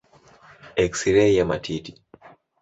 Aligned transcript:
Eksirei 0.83 1.35
ya 1.35 1.45
matiti. 1.45 1.95